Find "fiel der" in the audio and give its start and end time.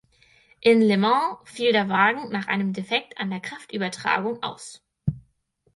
1.43-1.87